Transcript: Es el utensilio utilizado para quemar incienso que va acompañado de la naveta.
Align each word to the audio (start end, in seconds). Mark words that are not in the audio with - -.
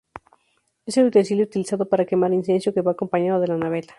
Es 0.87 0.97
el 0.97 1.05
utensilio 1.05 1.43
utilizado 1.45 1.87
para 1.87 2.05
quemar 2.07 2.33
incienso 2.33 2.73
que 2.73 2.81
va 2.81 2.93
acompañado 2.93 3.39
de 3.39 3.49
la 3.49 3.57
naveta. 3.57 3.89